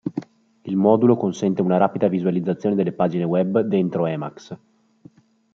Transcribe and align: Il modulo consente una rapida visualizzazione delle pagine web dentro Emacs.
Il 0.63 0.75
modulo 0.77 1.15
consente 1.15 1.61
una 1.61 1.77
rapida 1.77 2.07
visualizzazione 2.07 2.73
delle 2.73 2.91
pagine 2.91 3.23
web 3.23 3.59
dentro 3.59 4.07
Emacs. 4.07 4.57